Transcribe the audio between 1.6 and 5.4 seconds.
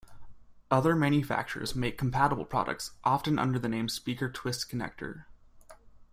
make compatible products, often under the name speaker twist connector.